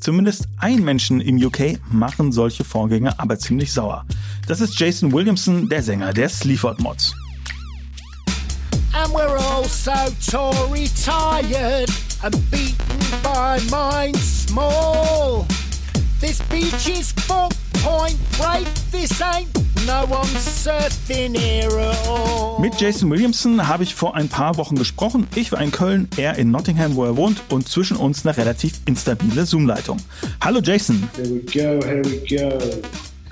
[0.00, 4.04] Zumindest ein Menschen im UK machen solche Vorgänge aber ziemlich sauer.
[4.48, 7.14] Das ist Jason Williamson, der Sänger der Sleaford Mods.
[8.92, 9.92] And we're all so
[10.28, 11.88] Tory tired
[12.22, 15.46] and beaten by minds small.
[16.20, 17.50] This beach is full
[17.82, 18.66] point break.
[18.90, 19.48] This ain't
[19.86, 22.60] no uncertain era at all.
[22.60, 25.26] Mit Jason Williamson habe ich vor ein paar Wochen gesprochen.
[25.34, 28.80] Ich war in Köln, er in Nottingham, wo er wohnt, und zwischen uns eine relativ
[28.86, 29.98] instabile Zoom-Leitung.
[30.40, 31.08] Hallo Jason.
[31.16, 32.58] Here we go, here we go.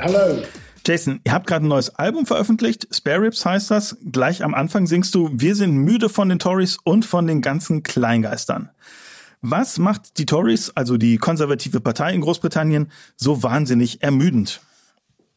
[0.00, 0.42] Hallo.
[0.86, 3.96] Jason, ihr habt gerade ein neues Album veröffentlicht, Spare Ribs heißt das.
[4.10, 7.82] Gleich am Anfang singst du, wir sind müde von den Tories und von den ganzen
[7.82, 8.70] Kleingeistern.
[9.42, 14.60] Was macht die Tories, also die konservative Partei in Großbritannien, so wahnsinnig ermüdend?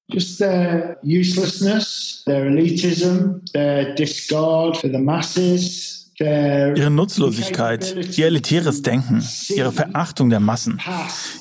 [0.08, 9.24] Just their uselessness, their elitism, their discard for the masses, Ihre Nutzlosigkeit, ihr elitäres Denken,
[9.50, 10.80] ihre Verachtung der Massen,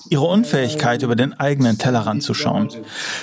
[0.08, 2.70] ihre Unfähigkeit, über den eigenen Tellerrand zu schauen.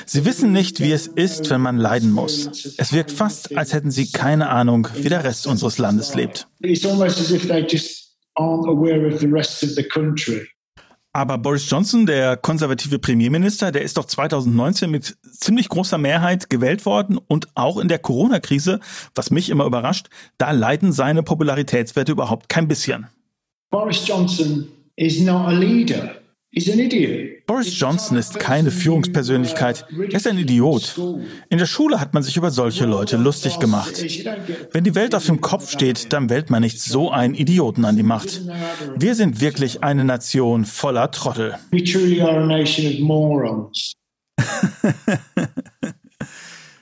[0.05, 2.75] Sie wissen nicht, wie es ist, wenn man leiden muss.
[2.77, 6.47] Es wirkt fast, als hätten sie keine Ahnung, wie der Rest unseres Landes lebt.
[6.59, 10.47] It's almost as if they just aren't aware of the rest of the country.
[11.11, 16.85] Aber Boris Johnson, der konservative Premierminister, der ist doch 2019 mit ziemlich großer Mehrheit gewählt
[16.85, 18.79] worden und auch in der Corona-Krise,
[19.15, 23.07] was mich immer überrascht, da leiden seine Popularitätswerte überhaupt kein bisschen.
[23.71, 26.15] Boris Johnson is not a leader.
[27.49, 29.83] Boris Johnson ist keine Führungspersönlichkeit.
[29.91, 31.01] Er ist ein Idiot.
[31.49, 34.05] In der Schule hat man sich über solche Leute lustig gemacht.
[34.71, 37.97] Wenn die Welt auf dem Kopf steht, dann wählt man nicht so einen Idioten an
[37.97, 38.41] die Macht.
[38.95, 41.55] Wir sind wirklich eine Nation voller Trottel.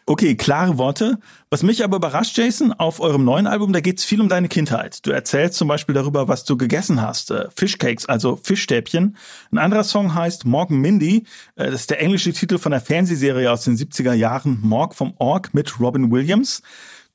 [0.10, 1.20] Okay, klare Worte.
[1.50, 5.06] Was mich aber überrascht, Jason, auf eurem neuen Album, da geht's viel um deine Kindheit.
[5.06, 7.30] Du erzählst zum Beispiel darüber, was du gegessen hast.
[7.30, 9.18] Äh, Fishcakes, also Fischstäbchen.
[9.52, 11.26] Ein anderer Song heißt Morgan Mindy.
[11.58, 15.14] Äh, das ist der englische Titel von der Fernsehserie aus den 70er Jahren, Morg vom
[15.18, 16.62] Org mit Robin Williams.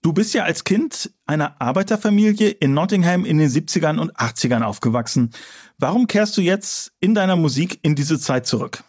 [0.02, 5.30] Du bist ja als Kind einer Arbeiterfamilie in Nottingham in den 70ern und 80ern aufgewachsen.
[5.78, 8.84] Warum kehrst du jetzt in deiner Musik in diese Zeit zurück?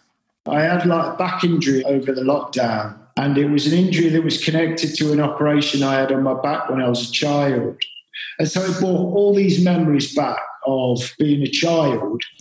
[0.45, 2.95] I had like back injury over the lockdown.
[3.15, 6.33] And it was an injury that was connected to an operation I had on my
[6.33, 7.77] back when I was a child.
[8.39, 10.39] And so it brought all these memories back.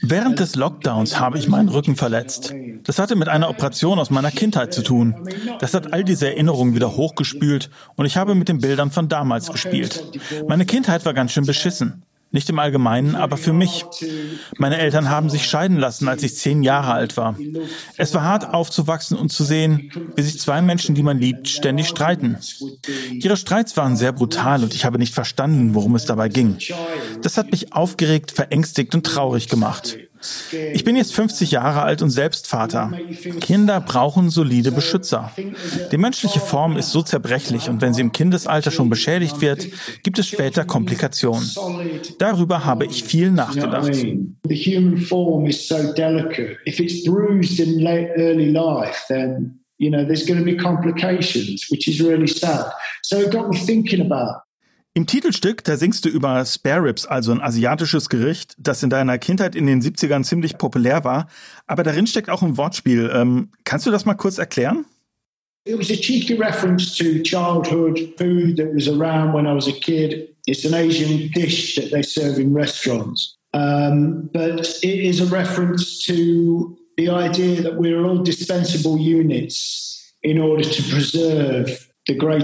[0.02, 2.54] Während des Lockdowns habe ich meinen Rücken verletzt.
[2.84, 5.28] Das hatte mit einer Operation aus meiner Kindheit zu tun.
[5.58, 9.50] Das hat all diese Erinnerungen wieder hochgespült und ich habe mit den Bildern von damals
[9.50, 10.04] gespielt.
[10.46, 12.04] Meine Kindheit war ganz schön beschissen.
[12.32, 13.84] Nicht im Allgemeinen, aber für mich.
[14.56, 17.36] Meine Eltern haben sich scheiden lassen, als ich zehn Jahre alt war.
[17.98, 21.88] Es war hart aufzuwachsen und zu sehen, wie sich zwei Menschen, die man liebt, ständig
[21.88, 22.38] streiten.
[23.10, 26.56] Ihre Streits waren sehr brutal und ich habe nicht verstanden, worum es dabei ging.
[27.20, 29.98] Das hat mich aufgeregt, verängstigt und traurig gemacht.
[30.72, 32.90] Ich bin jetzt 50 Jahre alt und selbst Vater.
[33.40, 35.32] Kinder brauchen solide Beschützer.
[35.90, 39.66] Die menschliche Form ist so zerbrechlich und wenn sie im Kindesalter schon beschädigt wird,
[40.02, 41.50] gibt es später Komplikationen.
[42.18, 43.90] Darüber habe ich viel nachgedacht.
[49.78, 52.72] You know there's going to be complications, which is really sad.
[53.02, 54.42] So it got me thinking about
[54.94, 59.18] im Titelstück, da singst du über Spare Ribs, also ein asiatisches Gericht, das in deiner
[59.18, 61.28] Kindheit in den 70ern ziemlich populär war.
[61.66, 63.10] Aber darin steckt auch ein Wortspiel.
[63.14, 64.84] Ähm, kannst du das mal kurz erklären?
[65.64, 69.72] It was a cheeky reference to childhood food that was around when I was a
[69.72, 70.34] kid.
[70.46, 73.38] It's an Asian dish that they serve in restaurants.
[73.54, 80.38] Um, but it is a reference to the idea that we're all dispensable units in
[80.38, 82.40] order to preserve Spare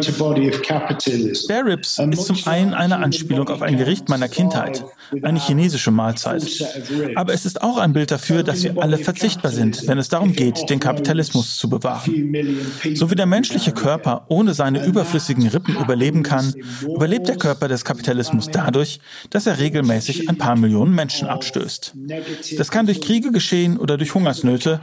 [1.65, 4.85] Ribs ist zum einen eine Anspielung auf ein Gericht meiner Kindheit,
[5.23, 6.65] eine chinesische Mahlzeit.
[7.17, 10.33] Aber es ist auch ein Bild dafür, dass wir alle verzichtbar sind, wenn es darum
[10.33, 12.37] geht, den Kapitalismus zu bewahren.
[12.95, 17.85] So wie der menschliche Körper ohne seine überflüssigen Rippen überleben kann, überlebt der Körper des
[17.85, 21.95] Kapitalismus dadurch, dass er regelmäßig ein paar Millionen Menschen abstößt.
[22.57, 24.81] Das kann durch Kriege geschehen oder durch Hungersnöte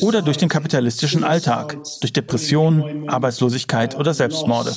[0.00, 4.74] oder durch den kapitalistischen Alltag, durch Depressionen, Arbeitslosigkeit oder Selbstmorde.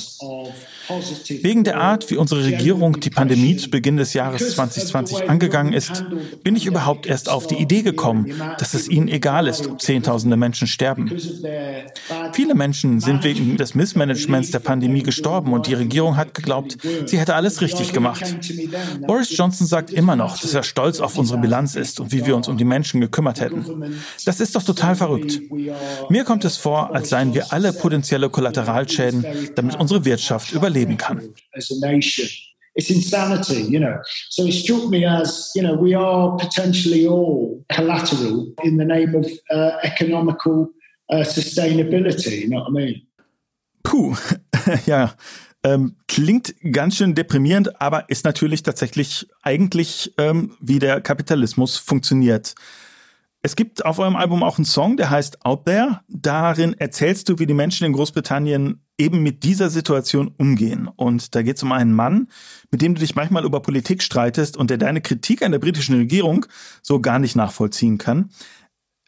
[1.42, 6.04] Wegen der Art, wie unsere Regierung die Pandemie zu Beginn des Jahres 2020 angegangen ist,
[6.42, 10.36] bin ich überhaupt erst auf die Idee gekommen, dass es ihnen egal ist, ob Zehntausende
[10.36, 11.12] Menschen sterben.
[12.32, 17.18] Viele Menschen sind wegen des Missmanagements der Pandemie gestorben und die Regierung hat geglaubt, sie
[17.18, 18.24] hätte alles richtig gemacht.
[19.06, 22.34] Boris Johnson sagt immer noch, dass er stolz auf unsere Bilanz ist und wie wir
[22.34, 23.94] uns um die Menschen gekümmert hätten.
[24.24, 25.40] Das ist doch total verrückt.
[26.08, 30.96] Mir kommt es vor, als seien wir alle potenzielle Kollateralschäden, damit unsere Wirtschaft überlebt leben
[30.96, 31.34] kann.
[32.76, 33.98] It's insanity, you know.
[34.30, 39.16] So it struck me as, you know, we are potentially all collateral in the name
[39.16, 40.70] of uh, economical
[41.12, 43.02] uh, sustainability, you know what I mean?
[43.82, 44.16] Puh,
[44.86, 45.14] ja.
[45.62, 52.54] Ähm, klingt ganz schön deprimierend, aber ist natürlich tatsächlich eigentlich, ähm, wie der Kapitalismus funktioniert.
[53.42, 56.00] Es gibt auf eurem Album auch einen Song, der heißt Out There.
[56.08, 60.88] Darin erzählst du, wie die Menschen in Großbritannien eben mit dieser Situation umgehen.
[60.88, 62.28] Und da geht es um einen Mann,
[62.70, 65.96] mit dem du dich manchmal über Politik streitest und der deine Kritik an der britischen
[65.96, 66.44] Regierung
[66.82, 68.30] so gar nicht nachvollziehen kann.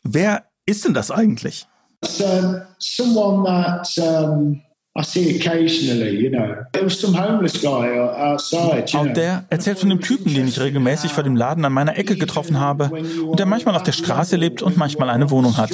[0.03, 1.69] Wer ist denn das eigentlich?
[2.05, 4.63] So, someone that um
[4.95, 6.67] I see occasionally, you know.
[6.73, 8.93] There was some homeless guy outside.
[8.93, 9.15] You know.
[9.15, 12.61] der erzählt von dem Typen, den ich regelmäßig vor dem Laden an meiner Ecke getroffen
[12.61, 12.91] habe
[13.25, 15.71] und der manchmal auf der Straße lebt und manchmal eine Wohnung hat.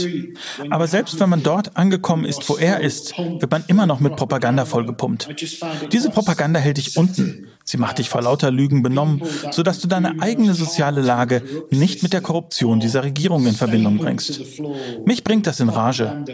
[0.70, 4.14] Aber selbst wenn man dort angekommen ist, wo er ist, wird man immer noch mit
[4.14, 5.28] Propaganda vollgepumpt.
[5.90, 7.48] Diese Propaganda hält dich unten.
[7.68, 12.14] Sie macht dich vor lauter Lügen benommen, sodass du deine eigene soziale Lage nicht mit
[12.14, 14.40] der Korruption dieser Regierung in Verbindung bringst.
[15.04, 16.24] Mich bringt das in Rage.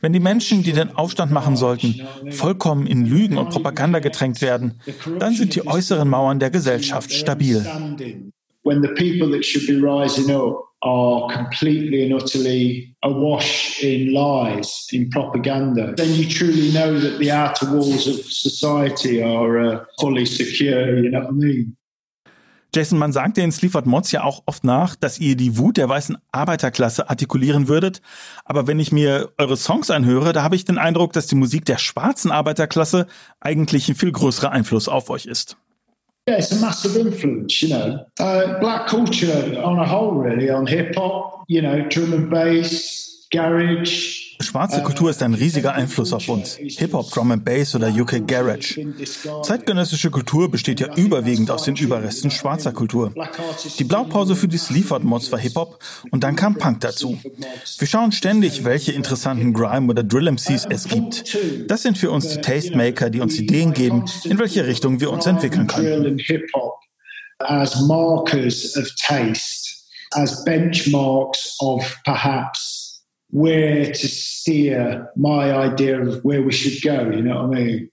[0.00, 4.80] Wenn die Menschen, die den Aufstand machen sollten, vollkommen in Lügen und Propaganda getränkt werden,
[5.20, 7.64] dann sind die äußeren Mauern der Gesellschaft stabil.
[8.64, 14.86] When the people that should be rising up are completely and utterly awash in lies,
[14.92, 20.26] in propaganda, then you truly know that the outer walls of society are uh, fully
[20.26, 21.76] secure, you know what I mean?
[22.74, 25.88] Jason, man sagt den Sleaford Mods ja auch oft nach, dass ihr die Wut der
[25.88, 28.02] weißen Arbeiterklasse artikulieren würdet.
[28.44, 31.64] Aber wenn ich mir eure Songs anhöre, da habe ich den Eindruck, dass die Musik
[31.66, 33.06] der schwarzen Arbeiterklasse
[33.38, 35.56] eigentlich ein viel größerer Einfluss auf euch ist.
[36.26, 38.06] Yeah, it's a massive influence, you know.
[38.18, 43.26] Uh, black culture on a whole, really, on hip hop, you know, drum and bass,
[43.30, 46.56] garage, Schwarze Kultur ist ein riesiger Einfluss auf uns.
[46.56, 48.86] Hip-Hop, Drum and Bass oder UK Garage.
[49.42, 53.12] Zeitgenössische Kultur besteht ja überwiegend aus den Überresten schwarzer Kultur.
[53.78, 55.78] Die Blaupause für die Sleaford-Mods war Hip-Hop
[56.10, 57.18] und dann kam Punk dazu.
[57.78, 61.36] Wir schauen ständig, welche interessanten Grime- oder Drill-MCs es gibt.
[61.66, 65.26] Das sind für uns die Tastemaker, die uns Ideen geben, in welche Richtung wir uns
[65.26, 66.20] entwickeln können.
[67.40, 69.74] As markers of taste,
[70.12, 72.73] as benchmarks of perhaps
[73.34, 77.90] where to steer my idea of where we should go, you know what I mean?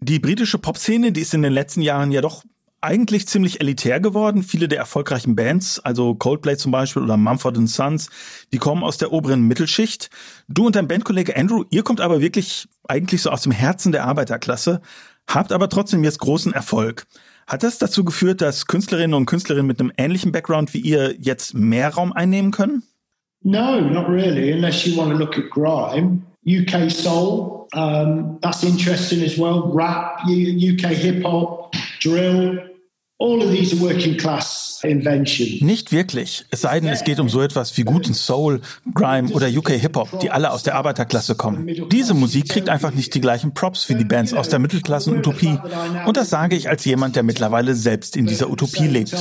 [0.00, 2.44] Die britische Popszene, die ist in den letzten Jahren ja doch
[2.80, 4.44] eigentlich ziemlich elitär geworden.
[4.44, 8.08] Viele der erfolgreichen Bands, also Coldplay zum Beispiel oder Mumford Sons,
[8.52, 10.10] die kommen aus der oberen Mittelschicht.
[10.46, 14.04] Du und dein Bandkollege Andrew, ihr kommt aber wirklich eigentlich so aus dem Herzen der
[14.04, 14.80] Arbeiterklasse,
[15.26, 17.06] habt aber trotzdem jetzt großen Erfolg.
[17.48, 21.54] Hat das dazu geführt, dass Künstlerinnen und Künstlerinnen mit einem ähnlichen Background wie ihr jetzt
[21.54, 22.84] mehr Raum einnehmen können?
[23.42, 26.26] No, not really, unless you want to look at grime.
[26.46, 29.70] UK soul, um, that's interesting as well.
[29.72, 32.58] Rap, UK hip hop, drill,
[33.18, 35.60] all of these are working class inventions.
[35.60, 36.46] Nicht wirklich.
[36.50, 38.60] Es sei denn, es geht um so etwas wie guten Soul,
[38.94, 41.68] Grime oder UK Hip Hop, die alle aus der Arbeiterklasse kommen.
[41.90, 45.58] Diese Musik kriegt einfach nicht die gleichen Props wie die Bands aus der Mittelklassen-Utopie.
[46.06, 49.14] Und das sage ich als jemand, der mittlerweile selbst in dieser Utopie lebt.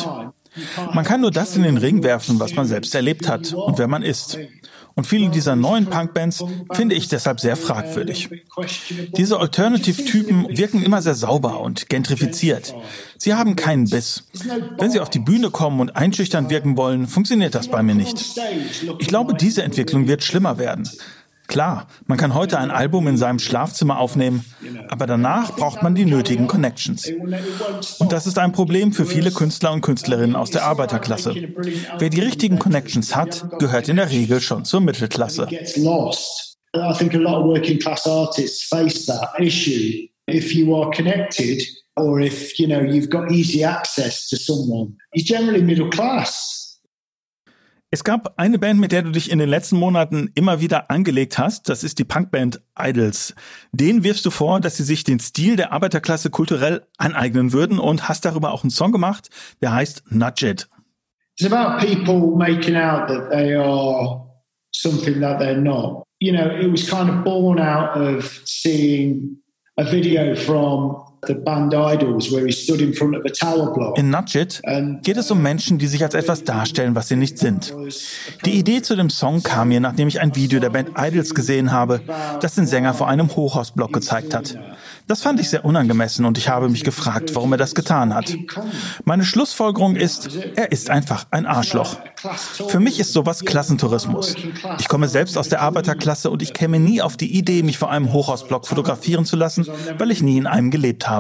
[0.93, 3.87] Man kann nur das in den Ring werfen, was man selbst erlebt hat und wer
[3.87, 4.37] man ist.
[4.97, 6.43] Und viele dieser neuen Punkbands
[6.73, 8.29] finde ich deshalb sehr fragwürdig.
[9.15, 12.73] Diese Alternative-Typen wirken immer sehr sauber und gentrifiziert.
[13.19, 14.23] Sie haben keinen Biss.
[14.79, 18.39] Wenn sie auf die Bühne kommen und einschüchtern wirken wollen, funktioniert das bei mir nicht.
[18.97, 20.89] Ich glaube, diese Entwicklung wird schlimmer werden.
[21.47, 24.43] Klar, man kann heute ein Album in seinem Schlafzimmer aufnehmen,
[24.89, 27.10] aber danach braucht man die nötigen Connections.
[28.00, 31.33] Und das ist ein Problem für viele Künstler und Künstlerinnen aus der Arbeiterklasse.
[32.00, 35.48] Wer die richtigen Connections hat, gehört in der Regel schon zur Mittelklasse.
[36.75, 40.08] I think a lot of working class artists face that issue.
[40.29, 41.63] If you are connected
[41.95, 46.56] or if, you know, you've got easy access to someone, you're generally middle class.
[47.90, 51.38] Es gab eine Band, mit der du dich in den letzten Monaten immer wieder angelegt
[51.40, 51.69] hast.
[51.69, 53.33] Das ist die Punkband Idols.
[53.71, 58.10] Den wirfst du vor, dass sie sich den Stil der Arbeiterklasse kulturell aneignen würden und
[58.10, 59.29] hast darüber auch einen Song gemacht,
[59.62, 60.67] der heißt Nudge It.
[61.40, 64.27] It's about people making out that they are
[64.73, 66.04] something that they're not.
[66.19, 69.38] You know, it was kind of born out of seeing
[69.77, 71.16] a video from
[73.95, 74.61] in Nudgit
[75.03, 77.73] geht es um Menschen, die sich als etwas darstellen, was sie nicht sind.
[78.45, 81.71] Die Idee zu dem Song kam mir, nachdem ich ein Video der Band Idols gesehen
[81.71, 82.01] habe,
[82.39, 84.57] das den Sänger vor einem Hochhausblock gezeigt hat.
[85.07, 88.35] Das fand ich sehr unangemessen und ich habe mich gefragt, warum er das getan hat.
[89.05, 91.97] Meine Schlussfolgerung ist, er ist einfach ein Arschloch.
[92.67, 94.35] Für mich ist sowas Klassentourismus.
[94.79, 97.89] Ich komme selbst aus der Arbeiterklasse und ich käme nie auf die Idee, mich vor
[97.89, 99.65] einem Hochhausblock fotografieren zu lassen,
[99.97, 101.16] weil ich nie in einem gelebt habe.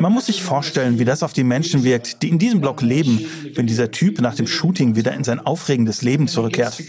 [0.00, 3.26] Man muss sich vorstellen, wie das auf die Menschen wirkt, die in diesem Block leben,
[3.54, 6.82] wenn dieser Typ nach dem Shooting wieder in sein aufregendes Leben zurückkehrt.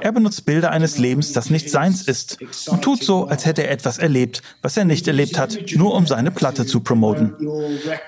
[0.00, 2.38] Er benutzt Bilder eines Lebens, das nicht seins ist
[2.68, 6.06] und tut so, als hätte er etwas erlebt, was er nicht erlebt hat, nur um
[6.06, 7.34] seine Platte zu promoten.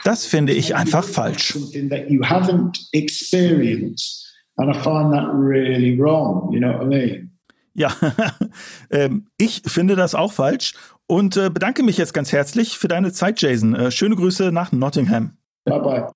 [0.05, 1.57] Das finde ich einfach falsch.
[7.75, 7.95] Ja,
[8.91, 10.75] ähm, ich finde das auch falsch
[11.09, 13.75] und äh, bedanke mich jetzt ganz herzlich für deine Zeit, Jason.
[13.75, 15.37] Äh, schöne Grüße nach Nottingham.
[15.65, 16.13] Bye bye.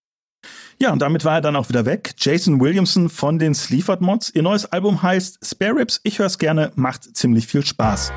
[0.78, 2.14] Ja, und damit war er dann auch wieder weg.
[2.18, 4.30] Jason Williamson von den Sleaford Mods.
[4.34, 6.00] Ihr neues Album heißt Spare Ribs.
[6.02, 8.12] Ich höre es gerne, macht ziemlich viel Spaß.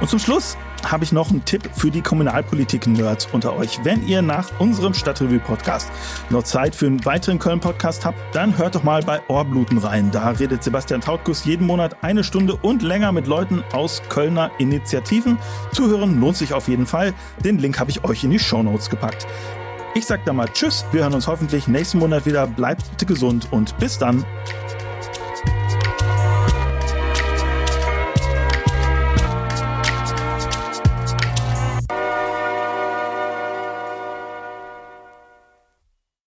[0.00, 3.80] Und zum Schluss habe ich noch einen Tipp für die Kommunalpolitik-Nerds unter euch.
[3.84, 5.90] Wenn ihr nach unserem Stadtrevue-Podcast
[6.30, 10.10] noch Zeit für einen weiteren Köln-Podcast habt, dann hört doch mal bei Ohrbluten rein.
[10.10, 15.38] Da redet Sebastian Tautkus jeden Monat eine Stunde und länger mit Leuten aus Kölner Initiativen.
[15.72, 17.14] Zuhören lohnt sich auf jeden Fall.
[17.44, 19.26] Den Link habe ich euch in die Show Notes gepackt.
[19.94, 20.84] Ich sage da mal Tschüss.
[20.92, 22.46] Wir hören uns hoffentlich nächsten Monat wieder.
[22.46, 24.24] Bleibt bitte gesund und bis dann.